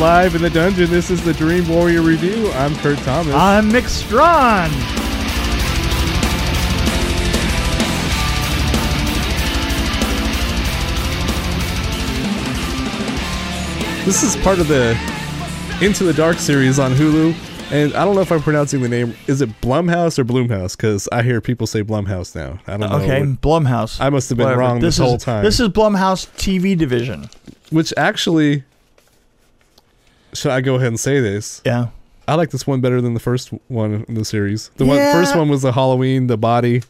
[0.00, 0.90] live in the dungeon.
[0.90, 2.50] This is the Dream Warrior Review.
[2.52, 3.34] I'm Kurt Thomas.
[3.34, 4.70] I'm Mick Strawn.
[14.06, 14.98] This is part of the
[15.82, 17.34] Into the Dark series on Hulu.
[17.70, 19.14] And I don't know if I'm pronouncing the name.
[19.28, 20.76] Is it Blumhouse or Bloomhouse?
[20.76, 22.58] Because I hear people say Blumhouse now.
[22.66, 22.96] I don't know.
[22.96, 24.00] Okay, what- Blumhouse.
[24.00, 24.60] I must have been Whatever.
[24.60, 25.44] wrong this, is, whole time.
[25.44, 27.28] This is Blumhouse TV division.
[27.70, 28.64] Which actually,
[30.34, 31.60] should I go ahead and say this?
[31.64, 31.88] Yeah.
[32.28, 34.70] I like this one better than the first one in the series.
[34.76, 35.12] The one Yeah.
[35.12, 36.82] first one was the Halloween, the body.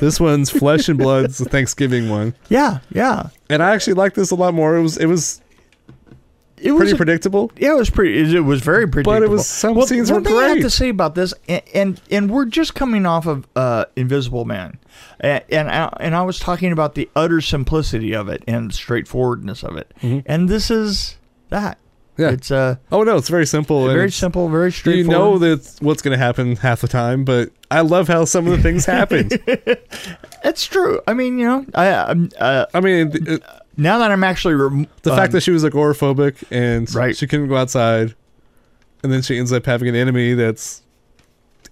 [0.00, 2.34] This one's Flesh and Blood's the Thanksgiving one.
[2.48, 3.28] Yeah, yeah.
[3.50, 4.76] And I actually like this a lot more.
[4.76, 5.40] It was it was
[6.56, 7.50] It was pretty a- predictable.
[7.58, 8.34] Yeah, it was pretty.
[8.36, 9.12] It was very predictable.
[9.16, 11.34] But it was- some well, scenes one were thing I have to say about this,
[11.48, 14.78] and and, and we're just coming off of uh, Invisible Man,
[15.20, 19.62] and and I, and I was talking about the utter simplicity of it and straightforwardness
[19.64, 21.18] of it, and this is
[21.50, 21.76] that.
[22.16, 22.30] Yeah.
[22.30, 23.86] it's uh, Oh no, it's very simple.
[23.88, 25.06] very simple, very straightforward.
[25.06, 28.46] You know that what's going to happen half the time, but I love how some
[28.46, 29.28] of the things happen.
[30.44, 31.00] it's true.
[31.08, 33.42] I mean, you know, I I'm, uh, I mean, the,
[33.76, 37.16] now that I'm actually rem- the um, fact that she was agoraphobic and Right.
[37.16, 38.14] she couldn't go outside,
[39.02, 40.82] and then she ends up having an enemy that's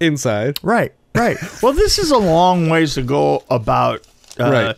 [0.00, 0.58] inside.
[0.62, 1.36] Right, right.
[1.62, 4.04] well, this is a long ways to go about
[4.40, 4.76] uh, Right.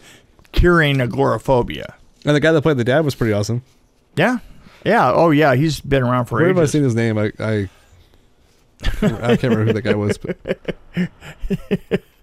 [0.53, 1.95] curing agoraphobia.
[2.27, 3.62] And the guy that played the dad was pretty awesome.
[4.17, 4.39] Yeah,
[4.85, 5.11] yeah.
[5.13, 5.55] Oh, yeah.
[5.55, 7.19] He's been around for Where have I seen his name?
[7.19, 7.69] I I,
[9.03, 10.19] I can't remember who that guy was.
[10.19, 10.39] But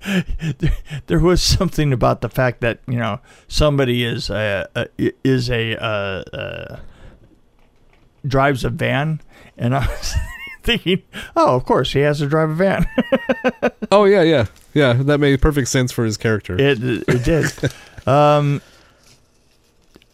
[1.08, 4.88] there was something about the fact that you know somebody is a, a
[5.24, 6.80] is a uh, uh,
[8.26, 9.22] drives a van,
[9.58, 10.14] and I was
[10.64, 11.04] thinking,
[11.36, 12.86] oh, of course he has to drive a van.
[13.92, 14.94] oh yeah, yeah, yeah.
[14.94, 16.60] That made perfect sense for his character.
[16.60, 18.08] it it did.
[18.08, 18.62] Um,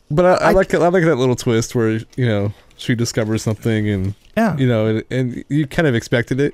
[0.10, 3.42] but I, I, I- like I like that little twist where you know she discovers
[3.44, 6.54] something and yeah, you know and, and you kind of expected it.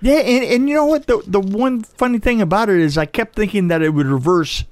[0.00, 1.06] yeah, and, and you know what?
[1.06, 4.64] The the one funny thing about it is I kept thinking that it would reverse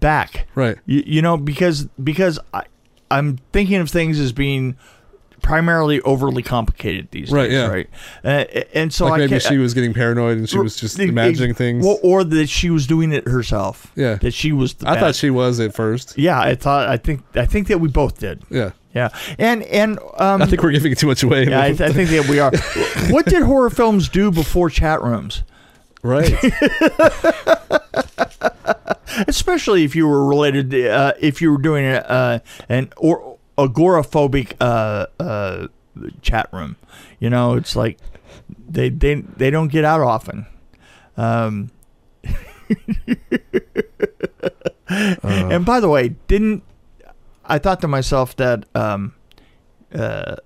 [0.00, 0.46] back.
[0.54, 0.78] Right.
[0.86, 2.64] You, you know, because because I
[3.10, 4.76] I'm thinking of things as being
[5.42, 7.66] primarily overly complicated these Right, days, yeah.
[7.68, 7.90] right?
[8.24, 8.44] Uh,
[8.74, 11.54] and so like I maybe she was getting paranoid and she was just Ex- imagining
[11.54, 11.84] things.
[11.84, 13.90] Well, or that she was doing it herself.
[13.96, 14.16] Yeah.
[14.16, 14.74] that she was.
[14.74, 16.16] The I bad- thought she was at first.
[16.18, 16.88] Yeah, I thought.
[16.88, 17.22] I think.
[17.34, 18.42] I think that we both did.
[18.50, 18.70] Yeah.
[18.94, 21.46] Yeah, and and um, I think we're giving it too much away.
[21.46, 22.50] yeah, I, I think that we are.
[23.12, 25.42] what did horror films do before chat rooms?
[26.02, 26.32] right.
[29.26, 32.38] Especially if you were related, to, uh, if you were doing a, uh,
[32.68, 33.27] an or
[33.58, 35.66] agoraphobic uh, uh,
[36.22, 36.76] chat room.
[37.18, 37.98] You know, it's like
[38.68, 40.46] they they they don't get out often.
[41.16, 41.70] Um,
[44.88, 46.62] and by the way, didn't
[47.44, 49.14] I thought to myself that um,
[49.92, 50.36] uh,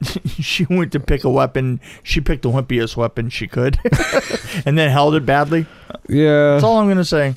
[0.38, 1.80] she went to pick a weapon.
[2.02, 3.78] She picked the wimpiest weapon she could,
[4.64, 5.66] and then held it badly.
[6.08, 6.52] Yeah.
[6.52, 7.34] That's all I'm gonna say.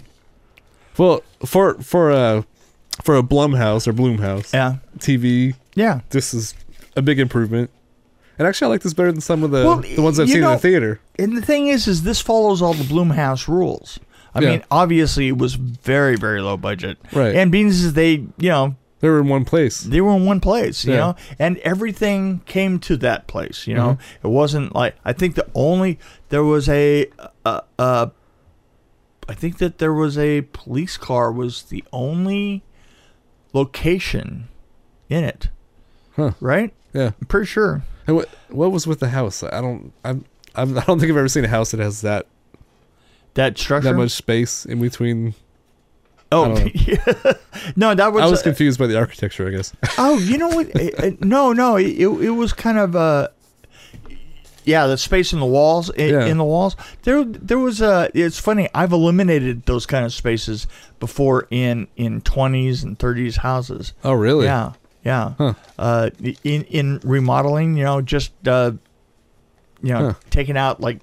[0.98, 2.46] Well, for for a
[3.04, 6.02] for a Blumhouse or Bloomhouse Yeah, TV, yeah.
[6.10, 6.54] this is
[6.96, 7.70] a big improvement.
[8.38, 10.34] And actually, I like this better than some of the Well, the ones I've you
[10.36, 11.00] seen in know- the theater.
[11.20, 14.00] And the thing is, is this follows all the Bloomhouse rules.
[14.34, 14.50] I Yeah.
[14.52, 17.36] mean, obviously, it was very, very low budget, Right.
[17.36, 19.82] And being as they, you know, They were in one place.
[19.82, 21.00] they were in one place, you Yeah.
[21.00, 23.68] know, and everything came to that place.
[23.68, 23.90] You know,
[24.22, 24.28] Mm-hmm.
[24.28, 26.00] it wasn't like I think the only
[26.30, 27.08] there was a,
[27.46, 28.08] uh, uh,
[29.28, 32.64] I think that there was a police car was the only
[33.54, 34.48] location
[35.10, 35.50] in it,
[36.16, 36.32] Huh.
[36.40, 36.74] right?
[36.94, 37.12] Yeah.
[37.20, 37.84] I'm pretty sure.
[38.08, 39.44] And what what was with the house?
[39.44, 40.26] I don't I'm,
[40.56, 42.26] I'm I don't think I've ever seen a house that has that
[43.36, 43.90] That structure.
[43.90, 45.34] that much space in between.
[46.32, 47.04] oh, yeah.
[47.76, 48.24] no, that was.
[48.24, 49.48] I was uh, confused by the architecture.
[49.48, 49.74] I guess.
[49.98, 50.68] Oh, you know what?
[50.76, 53.28] It- it- no, no, it, it was kind of uh
[54.66, 56.26] yeah, the space in the walls in, Yeah.
[56.26, 56.76] in the walls.
[57.04, 58.70] There there was a it's funny.
[58.74, 60.68] I've eliminated those kind of spaces
[61.00, 63.94] before in in 20s and 30s houses.
[64.04, 64.46] oh really?
[64.46, 64.74] Yeah.
[65.04, 65.34] Yeah.
[65.38, 65.54] Huh.
[65.80, 66.10] Uh
[66.44, 68.74] in in remodeling, you know, just uh
[69.84, 70.14] you know, Huh.
[70.30, 71.00] taking out like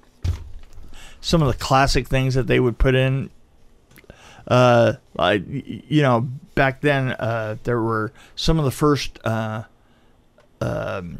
[1.21, 3.29] some of the classic things that they would put in
[4.47, 6.21] uh, I, you know,
[6.55, 9.63] back then uh, there were some of the first uh,
[10.59, 11.19] um,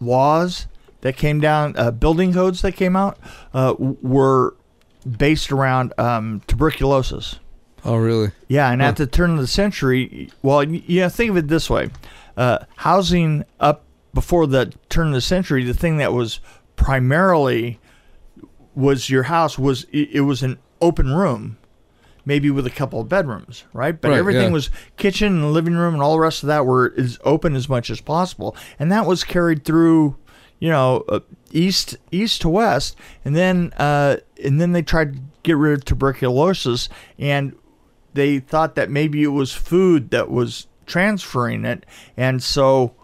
[0.00, 0.66] laws
[1.00, 3.18] that came down, uh, building codes that came out,
[3.54, 4.56] uh, were
[5.16, 7.38] based around um, tuberculosis.
[7.84, 8.32] Oh really?
[8.48, 11.70] Yeah, and at the turn of the century, well, you know, think of it this
[11.70, 11.90] way:
[12.36, 16.40] uh, housing up before the turn of the century, the thing that was
[16.76, 17.78] primarily
[18.74, 21.58] was your house was it, it was an open room,
[22.28, 23.98] maybe with a couple of bedrooms, right?
[23.98, 24.52] But Right, everything yeah.
[24.52, 27.70] was kitchen and living room and all the rest of that were as open as
[27.70, 30.14] much as possible, and that was carried through,
[30.60, 31.20] you know, uh,
[31.50, 35.84] east east to west, and then uh, and then they tried to get rid of
[35.86, 37.56] tuberculosis, and
[38.12, 42.94] they thought that maybe it was food that was transferring it, and so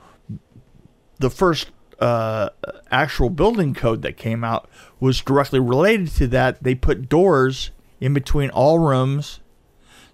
[1.18, 2.50] the first uh,
[2.90, 4.68] actual building code that came out
[5.00, 6.62] was directly related to that.
[6.62, 7.70] They put doors
[8.04, 9.40] in between all rooms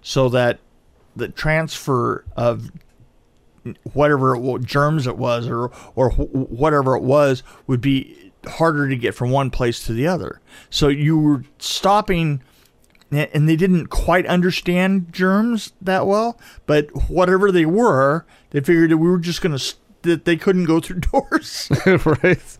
[0.01, 0.59] so that
[1.13, 2.71] the transfer of
[3.91, 8.95] whatever it, germs it was or or wh- whatever it was would be harder to
[8.95, 10.39] get from one place to the other.
[10.69, 12.41] So you were stopping
[13.11, 18.99] and they didn't quite understand germs that well, but whatever they were, they figured that
[18.99, 21.69] we were just going to that they couldn't go through doors.
[22.05, 22.57] right.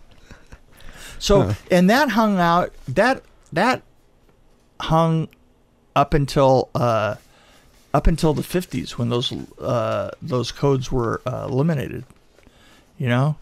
[1.20, 3.24] So and that hung out that
[3.54, 3.84] that
[4.82, 5.30] hung
[5.96, 7.16] up until uh,
[7.94, 12.04] up until the fifties when those uh, those codes were uh, eliminated.
[12.98, 13.36] You know,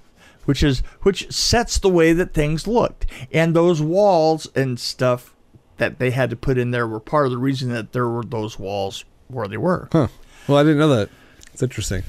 [0.45, 5.35] which is which sets the way that things looked, and those walls and stuff
[5.77, 8.23] that they had to put in there were part of the reason that there were
[8.23, 9.89] those walls where they were.
[9.91, 10.07] Huh.
[10.47, 11.09] Well, I didn't know that.
[11.53, 12.03] It's interesting.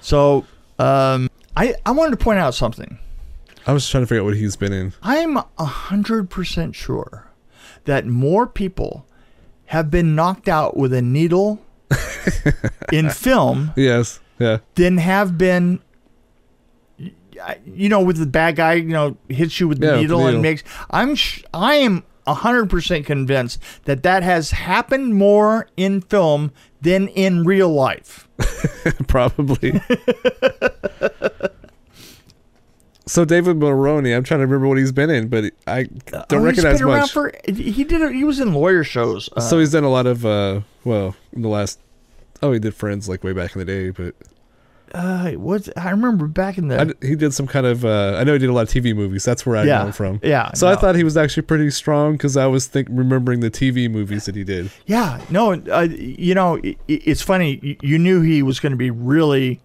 [0.00, 0.46] So
[0.78, 2.98] um, I I wanted to point out something.
[3.66, 4.94] I was trying to figure out what he's been in.
[5.02, 7.29] I'm a hundred percent sure
[7.84, 9.06] that more people
[9.66, 11.60] have been knocked out with a needle
[12.92, 14.20] in film Yes.
[14.38, 14.58] Yeah.
[14.74, 15.80] than have been.
[17.64, 20.26] You know, with the bad guy, you know, hits you with the Yeah, needle needle.
[20.34, 20.62] and makes.
[20.90, 21.14] I'm.
[21.14, 27.08] Sh- I am a hundred percent convinced that that has happened more in film than
[27.08, 28.28] in real life.
[29.08, 29.80] Probably.
[33.06, 36.44] so Dermot Mulroney, I'm trying to remember what he's been in, but I don't Oh,
[36.44, 37.10] he's recognize much.
[37.12, 37.32] for.
[37.46, 38.02] He did.
[38.02, 39.28] A, he was in lawyer shows.
[39.36, 41.78] Uh, so he's done a lot of uh well, in the last
[42.42, 44.14] oh, he did Friends like way back in the day, but
[44.92, 46.80] uh, what's I remember back in the.
[46.80, 48.94] I he did some kind of uh I know he did a lot of TV
[48.94, 49.24] movies.
[49.24, 49.78] That's where I Yeah.
[49.78, 50.20] know him from.
[50.22, 53.50] Yeah, So I thought he was actually pretty strong cuz I was think remembering the
[53.52, 54.70] TV movies that he did.
[54.86, 57.78] Yeah, no, uh, you know, i it's funny.
[57.82, 59.60] You knew he was going to be really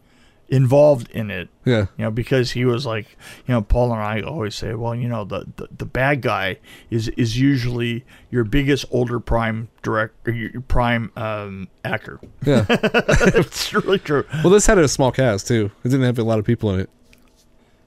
[0.48, 1.88] involved in it, Yeah.
[1.98, 5.08] you know, because he was like, you know, Paul and I always say, well, you
[5.08, 6.58] know, the the, the bad guy
[6.92, 12.20] is is usually your biggest older prime director, your prime um, actor.
[12.46, 12.66] Yeah.
[12.70, 14.24] it's really true.
[14.44, 15.72] well, this had a small cast too.
[15.84, 16.90] It didn't have a lot of people in it.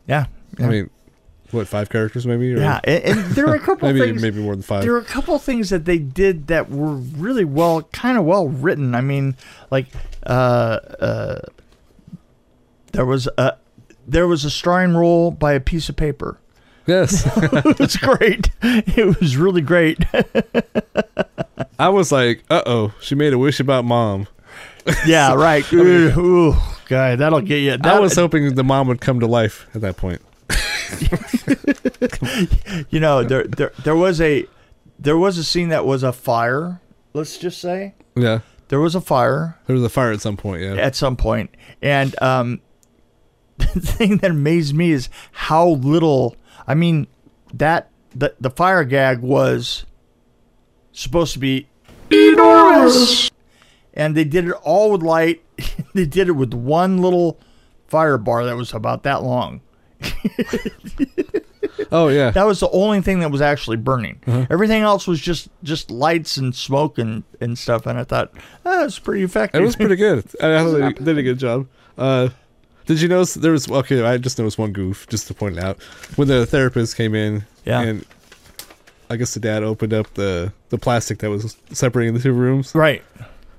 [0.07, 0.27] Yeah,
[0.59, 0.91] I mean,
[1.51, 2.53] what, five characters maybe?
[2.55, 4.23] Or yeah, and, and there are a couple Maybe things.
[4.23, 4.83] maybe more than five.
[4.83, 8.49] There were a couple things that they did that were really well, kind of well
[8.49, 8.95] written.
[8.95, 9.37] I mean,
[9.71, 9.87] like,
[10.27, 10.31] uh,
[11.01, 11.41] uh,
[12.99, 13.55] there was a
[14.09, 16.41] there was a starring role by a piece of paper.
[16.85, 17.25] Yes.
[17.37, 18.51] it was great.
[18.61, 19.99] It was really great.
[21.79, 24.27] I was like, uh oh, she made a wish about mom.
[25.07, 25.71] yeah, right.
[25.73, 26.55] Ooh, ooh,
[26.89, 27.75] God, that'll get you.
[27.75, 30.21] I That, was hoping the mom would come to life at that point.
[32.91, 34.45] you know, there there there was a
[34.99, 36.81] there was a scene that was a fire.
[37.13, 38.41] Let's just say Yeah.
[38.71, 39.57] there was a fire.
[39.69, 40.75] There was a fire at some point, yeah.
[40.75, 41.55] at some point.
[41.81, 42.61] And um,
[43.75, 46.37] the thing that amazed me is how little.
[46.67, 47.07] I mean,
[47.53, 49.85] that the the fire gag was
[50.93, 51.69] supposed to be
[52.11, 53.31] enormous,
[53.95, 55.43] and they did it all with light.
[55.95, 57.39] they did it with one little
[57.87, 59.61] fire bar that was about that long.
[61.91, 62.31] Oh yeah.
[62.31, 64.21] That was the only thing that was actually burning.
[64.27, 64.47] Uh-huh.
[64.51, 67.87] Everything else was just just lights and smoke and, and stuff.
[67.87, 68.33] And I thought,
[68.65, 69.61] oh, it's pretty effective.
[69.61, 70.25] It was pretty good.
[70.43, 71.69] I they did a good job.
[71.97, 72.29] Uh,
[72.89, 74.03] did you notice there was okay?
[74.03, 75.81] I just noticed one goof, just to point it out.
[76.17, 77.83] When the therapist came in, Yeah.
[77.83, 78.05] and
[79.09, 82.75] I guess the dad opened up the the plastic that was separating the two rooms.
[82.75, 83.03] right.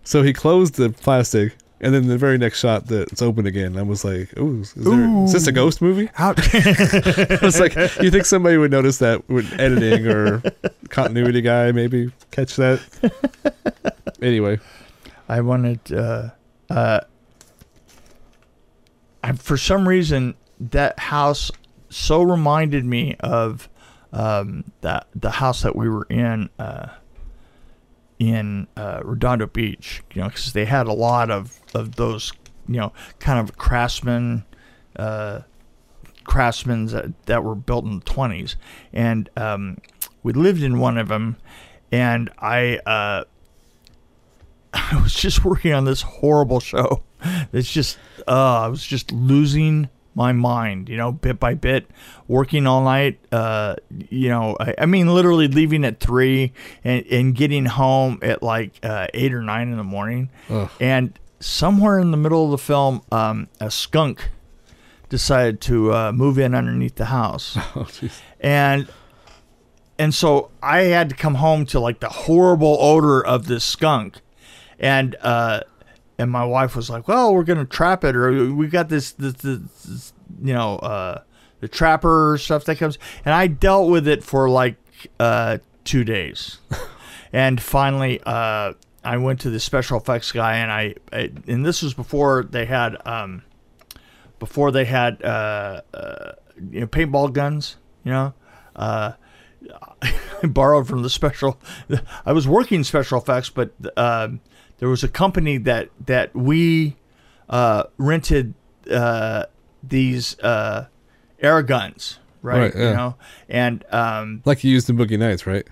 [0.03, 3.77] So he closed the plastic, and then the very next shot, that it's open again.
[3.77, 6.39] I was like, "Ooh, is, there, is this a ghost movie?" Out.
[6.53, 10.41] I was like, "You think somebody would notice that with editing or
[10.89, 12.79] continuity guy maybe catch that?"
[14.21, 14.59] Anyway,
[15.29, 16.29] I wanted, uh,
[16.69, 17.00] uh,
[19.23, 21.51] I, for some reason, that house
[21.89, 23.69] so reminded me of
[24.11, 26.89] um, that the house that we were in uh,
[28.17, 30.01] in uh, Redondo Beach.
[30.13, 32.31] You know, because they had a lot of of those,
[32.67, 34.45] you know, kind of craftsman.
[34.95, 35.41] Uh,
[36.25, 38.55] craftsmen that, that were built in the 20s
[38.93, 39.77] and um,
[40.21, 41.35] we lived in one of them
[41.91, 43.23] and i uh,
[44.73, 47.03] I was just working on this horrible show.
[47.53, 47.97] It's just,
[48.27, 50.89] uh, I was just losing my mind.
[50.89, 51.89] You know, bit by bit,
[52.27, 53.19] working all night.
[53.31, 53.75] Uh,
[54.09, 58.79] you know, I, I mean, literally leaving at three and, and getting home at like
[58.83, 60.29] uh, eight or nine in the morning.
[60.49, 60.69] Ugh.
[60.79, 64.29] And somewhere in the middle of the film, um, a skunk
[65.09, 67.88] decided to uh, move in underneath the house Oh,
[68.39, 68.88] and
[69.97, 74.21] and so I had to come home to like the horrible odor of this skunk,
[74.79, 75.61] and uh,
[76.19, 79.33] and my wife was like, "Well, we're gonna trap it, or we got this, this,
[79.35, 81.21] this, this you know, uh,
[81.61, 84.75] the trapper stuff that comes." And I dealt with it for like
[85.19, 86.59] uh, two days,
[87.33, 88.73] and finally, uh,
[89.03, 92.65] I went to the special effects guy, and I, I and this was before they
[92.65, 93.43] had, um,
[94.39, 96.31] before they had, uh, uh,
[96.69, 98.33] you know, paintball guns, you know.
[98.75, 99.13] Uh,
[100.01, 101.61] I borrowed from the special.
[102.25, 104.29] I was working special effects, but uh,
[104.79, 106.95] there was a company that that we
[107.50, 108.53] uh, rented
[108.91, 109.45] uh,
[109.83, 110.88] these uh,
[111.39, 112.59] air guns, right?
[112.59, 112.89] Right, yeah.
[112.89, 113.15] You know,
[113.48, 115.67] and um, Like you used in Boogie Nights, right?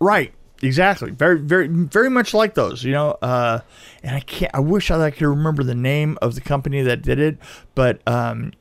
[0.00, 0.32] Right.
[0.60, 1.12] Exactly.
[1.12, 2.82] Very, very, very much like those.
[2.82, 3.60] You know, uh,
[4.02, 4.52] and I can't.
[4.54, 7.38] I wish I could remember the name of the company that did it,
[7.76, 8.52] but um,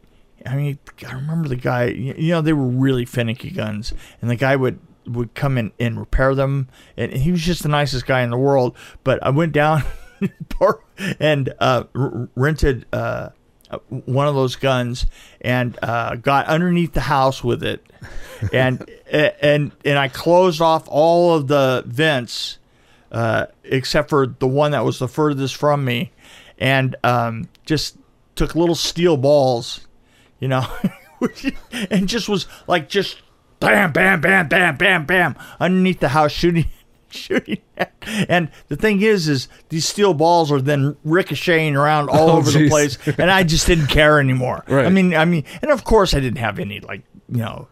[0.45, 1.85] I mean, I remember the guy.
[1.85, 5.71] You you know, they were really finicky guns, and the guy would would come in
[5.79, 8.75] and repair them, and he was just the nicest guy in the world.
[9.03, 9.83] But I went down
[11.19, 12.85] and uh, r- rented.
[12.91, 13.29] Uh,
[14.05, 15.07] one of those guns
[15.41, 17.85] and uh, got underneath the house with it,
[18.53, 22.59] and and and I closed off all of the vents
[23.11, 26.11] uh, except for the one that was the furthest from me,
[26.57, 27.97] and um, just
[28.35, 29.87] took little steel balls,
[30.39, 30.67] you know,
[31.89, 33.21] and just was like just
[33.59, 36.65] bam, bam, bam, bam, bam, bam underneath the house shooting.
[37.09, 37.93] Shooting at.
[38.27, 42.51] and the thing is, is these steel balls are then ricocheting around all Oh, over
[42.51, 44.65] the place, and I just didn't care anymore.
[44.67, 44.85] Right.
[44.85, 47.69] I mean, I mean, and of course, I didn't have any like you know,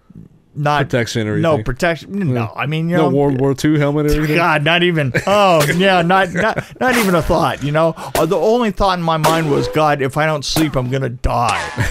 [0.56, 2.34] not Protection or no protection.
[2.34, 4.38] No, I mean, you No know, World War II helmet or anything?
[4.38, 5.12] God, not even.
[5.28, 7.62] Oh, yeah, not not not even a thought.
[7.62, 10.78] You know, Uh, the only thought in my mind was, God, if I don't sleep,
[10.78, 11.90] I'm gonna die.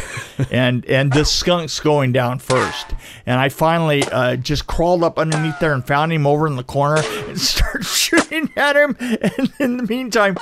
[0.50, 2.95] And and this skunk's going down first.
[3.26, 6.64] And I finally uh, just crawled up underneath there and found him over in the
[6.64, 8.97] corner and started shooting at him.
[9.00, 10.37] And in the meantime,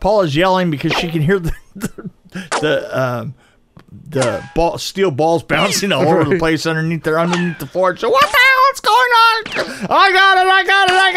[0.00, 2.10] Paula's yelling because she can hear the the.
[2.60, 3.34] the um,
[4.08, 7.96] the ball, steel balls bouncing all over the place underneath there, underneath the floor.
[7.96, 8.62] So what the hell?
[8.68, 9.86] What's going on?
[9.88, 10.48] I got it!
[10.48, 10.94] I got it!
[10.94, 11.12] I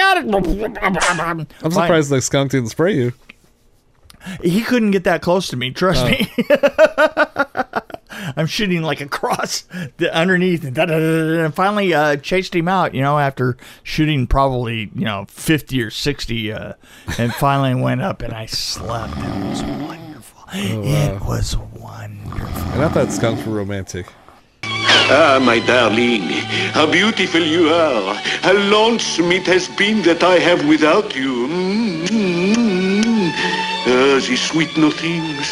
[1.16, 1.54] got it!
[1.64, 3.14] I'm surprised the skunk didn't spray you.
[4.44, 5.72] He couldn't get that close to me.
[5.72, 6.10] Trust Oh.
[6.10, 6.32] me.
[8.38, 9.64] I'm shooting like across
[9.98, 12.94] the underneath, and, and finally uh, chased him out.
[12.94, 16.74] You know, after shooting probably you know 50 or 60, uh,
[17.18, 19.18] and finally went up and I slept.
[19.18, 20.44] It was wonderful.
[20.54, 22.64] It was wonderful.
[22.72, 24.06] And I thought skunks were romantic.
[25.10, 26.22] Ah, my darling,
[26.74, 28.14] how beautiful you are.
[28.44, 31.48] How lonesome it has been that I have without you.
[31.48, 33.30] Mm-hmm.
[33.88, 35.48] Ah, the sweet nothings.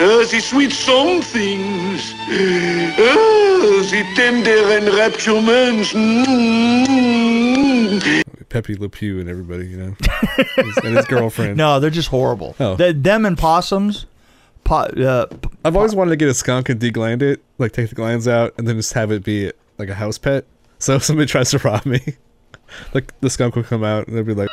[0.00, 2.12] Ah, the sweet somethings.
[2.98, 5.92] Ah, the tender enrapturements.
[7.14, 8.20] Mm-hmm.
[8.48, 9.96] Pepe Le Pew and everybody, you know,
[10.56, 11.56] His- and his girlfriend.
[11.64, 12.54] No, they're just horrible.
[12.60, 12.76] Oh.
[12.76, 14.06] The, them and possums.
[14.64, 17.88] Po, uh, p- I've always wanted to get a skunk and degland it, like take
[17.90, 20.46] the glands out, and then just have it be like a house pet.
[20.78, 22.00] So if somebody tries to rob me,
[22.94, 24.48] like the skunk will come out and they'll be like,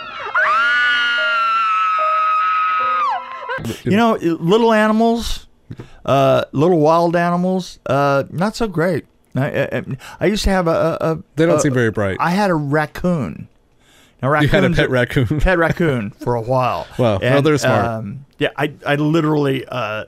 [3.84, 5.48] you know, little animals,
[6.06, 9.06] uh, little wild animals, uh, not so great.
[9.36, 9.84] I, I,
[10.20, 10.98] I used to have a.
[11.00, 12.18] a, they don't a- seem very bright.
[12.20, 13.48] I had a raccoon.
[14.22, 15.40] Now, you had a pet raccoon.
[15.40, 16.86] pet raccoon for a while.
[17.00, 17.18] Wow.
[17.22, 17.86] Well, they're smart.
[17.86, 20.06] Um, yeah, I I literally uh,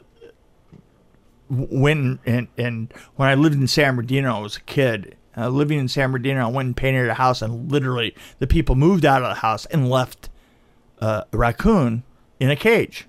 [1.50, 5.16] w- went and and when I lived in San Bernardino, I was a kid.
[5.36, 8.76] Uh, living in San Bernardino, I went and painted a house, and literally the people
[8.76, 10.30] moved out of the house and left
[11.02, 12.04] uh, a raccoon
[12.40, 13.08] in a cage.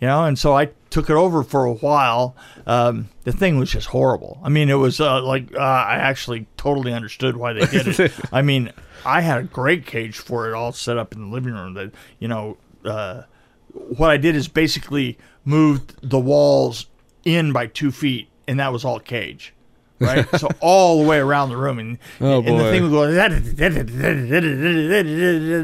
[0.00, 2.34] You know, and so I took it over for a while.
[2.66, 4.40] Um, the thing was just horrible.
[4.42, 8.12] I mean, it was uh, like uh, I actually totally understood why they did it.
[8.32, 8.72] I mean,
[9.04, 11.74] I had a great cage for it all set up in the living room.
[11.74, 13.24] That you know, uh,
[13.72, 16.86] what I did is basically moved the walls
[17.24, 19.52] in by two feet, and that was all cage.
[20.00, 23.02] Right, so all the way around the room, and, Oh, and the thing would go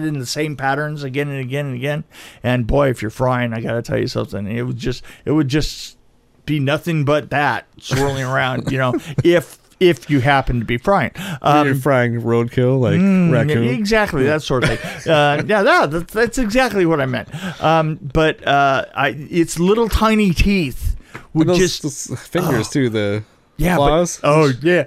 [0.06, 2.04] in the same patterns again and again and again.
[2.42, 4.46] And boy, if you're frying, I gotta tell you something.
[4.46, 5.96] It would just, it would just
[6.44, 8.70] be nothing but that swirling around.
[8.70, 11.10] You know, if if you happen to be frying.
[11.42, 13.68] Um, You're frying roadkill like Mm, raccoon.
[13.68, 15.12] Exactly, that sort of thing.
[15.12, 17.28] Uh, yeah, that, that's, exactly what I meant.
[17.62, 20.96] Um, but uh, I, its little tiny teeth
[21.34, 22.88] would those, just those fingers too.
[22.88, 23.22] The
[23.56, 24.18] yeah, claws.
[24.20, 24.86] But, oh yeah,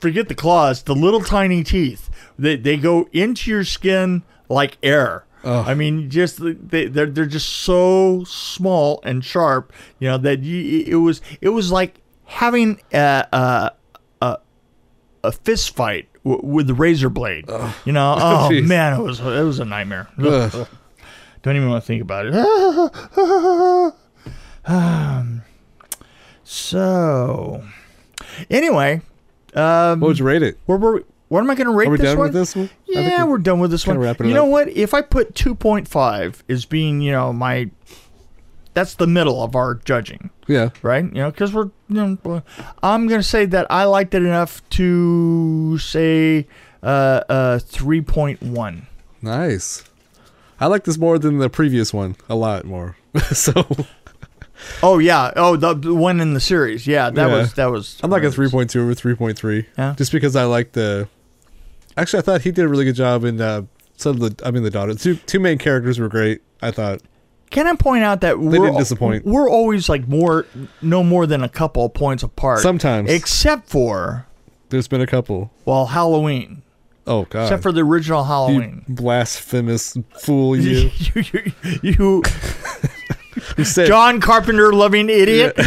[0.00, 0.82] forget the claws.
[0.82, 2.10] The little tiny teeth.
[2.38, 5.24] They they go into your skin like air.
[5.42, 5.66] Ugh.
[5.66, 9.72] I mean, just they they're they're just so small and sharp.
[9.98, 13.72] You know that you, it was it was like having a a
[14.20, 14.38] a,
[15.24, 17.48] a fist fight w- with the razor blade.
[17.84, 18.66] You know, oh Jeez.
[18.66, 20.08] man, it was it was a nightmare.
[20.18, 20.50] Ugh.
[20.54, 20.68] Ugh.
[21.42, 22.34] Don't even want to think about it.
[24.66, 25.42] um,
[26.44, 27.64] so,
[28.50, 29.00] anyway,
[29.54, 30.58] um, What would you rate it?
[30.66, 32.26] where were we, what am I going to rate Are we this done one?
[32.28, 32.70] with this one?
[32.86, 33.96] Yeah, we- we're done with this one.
[33.96, 34.68] kinda it You know what?
[34.68, 37.70] If I put 2.5 as being, you know, my
[38.74, 40.70] that's the middle of our judging, Yeah.
[40.82, 41.04] right?
[41.04, 42.42] You know, cuz we're you know,
[42.82, 46.46] I'm going to say that I liked it enough to say
[46.82, 48.82] uh uh 3.1.
[49.22, 49.84] Nice.
[50.60, 52.16] I like this more than the previous one.
[52.28, 52.96] A lot more.
[53.32, 53.52] so
[54.82, 55.32] Oh yeah.
[55.36, 56.86] Oh, the, the one in the series.
[56.86, 57.36] Yeah, that Yeah.
[57.36, 59.66] was that was I'm like a 3.2 or 3.3.
[59.78, 59.94] Yeah.
[59.96, 61.08] Just because I like the.
[61.96, 63.62] Actually, I thought he did a really good job in uh,
[63.96, 64.46] some of the.
[64.46, 64.94] I mean, the daughter.
[64.94, 66.40] Two two main characters were great.
[66.62, 67.00] I thought.
[67.50, 69.24] Can I point out that we're didn't disappoint.
[69.26, 70.46] We're always like more
[70.82, 72.60] no more than a couple points apart.
[72.60, 73.10] Sometimes.
[73.10, 74.26] except for
[74.68, 75.50] There's been a couple.
[75.64, 76.62] well, Halloween.
[77.08, 77.42] Oh God.
[77.46, 78.84] Except for the original you Halloween.
[78.88, 80.90] blasphemous fool, you.
[81.14, 81.52] you, you,
[81.82, 82.22] you
[83.60, 85.54] you said, John Carpenter loving idiot.
[85.58, 85.66] and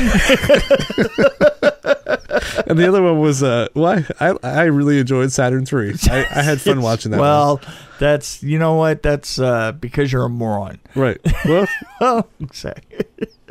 [2.78, 5.94] the other one was uh, well, I, I really enjoyed Saturn Three.
[6.10, 7.20] I, I had fun watching that.
[7.20, 7.62] well,
[8.00, 9.04] that's you know what?
[9.04, 10.80] That's uh, because you're a moron.
[10.96, 11.20] right.
[11.46, 11.68] Well,
[12.02, 13.06] Oh, exactly.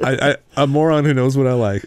[0.05, 1.85] I, I a moron who knows what I like.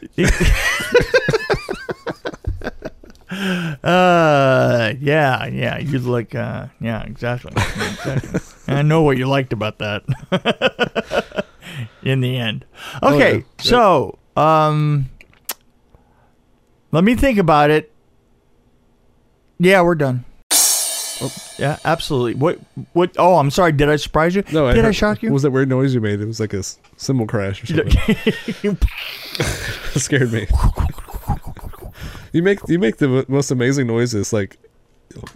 [3.84, 5.78] Uh, yeah, yeah.
[5.78, 7.52] You like, uh, yeah, exactly.
[7.56, 8.40] Yeah, exactly.
[8.68, 10.04] I know what you liked about that.
[12.06, 12.66] In the end,
[13.04, 13.34] okay.
[13.34, 13.42] Oh, yeah.
[13.58, 15.10] So, um,
[16.92, 17.92] let me think about it.
[19.60, 20.24] Yeah, we're done.
[21.58, 22.36] Yeah, absolutely.
[22.36, 22.60] What?
[22.94, 23.16] What?
[23.18, 23.72] Oh, I'm sorry.
[23.72, 24.44] Did I surprise you?
[24.51, 25.29] No, did I, heard- shock you?
[25.29, 26.20] What was that weird noise you made?
[26.22, 26.62] It was like a
[26.98, 28.77] cymbal crash or something.
[30.00, 30.48] scared me.
[32.34, 34.34] You make you make the most amazing noises.
[34.34, 34.58] Like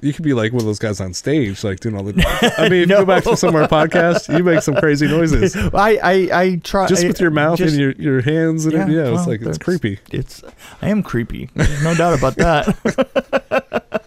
[0.01, 2.13] you could be like one of those guys on stage, like doing all the.
[2.57, 2.99] I mean, if you No.
[2.99, 6.55] go back to some of our podcasts, you make some crazy noises I, I, I
[6.63, 9.41] try just with your mouth just- and your, your hands and yeah, yeah it's like
[9.41, 9.99] it's creepy.
[10.11, 10.43] It's
[10.81, 11.49] I am creepy.
[11.55, 13.85] There's no doubt about that.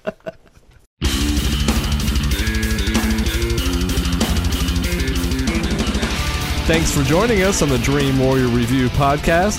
[6.67, 9.59] Thanks for joining us on the Dream Warrior Review podcast.